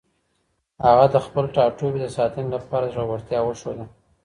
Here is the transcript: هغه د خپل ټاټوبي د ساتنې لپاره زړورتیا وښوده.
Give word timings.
هغه 0.85 1.05
د 1.13 1.15
خپل 1.25 1.45
ټاټوبي 1.55 1.99
د 2.01 2.07
ساتنې 2.17 2.49
لپاره 2.55 2.91
زړورتیا 2.95 3.39
وښوده. 3.43 3.85